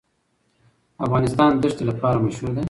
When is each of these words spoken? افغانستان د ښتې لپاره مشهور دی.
افغانستان 1.05 1.51
د 1.61 1.63
ښتې 1.71 1.83
لپاره 1.89 2.17
مشهور 2.25 2.51
دی. 2.55 2.59